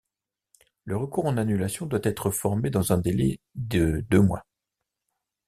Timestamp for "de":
3.53-4.03